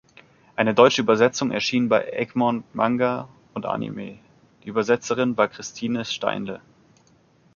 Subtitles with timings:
[0.55, 4.17] Eine deutsche Übersetzung erschien bei Egmont Manga und Anime,
[4.63, 6.59] die Übersetzerin war Christine Steinle.